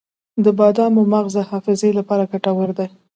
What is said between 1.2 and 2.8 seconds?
د حافظې لپاره ګټور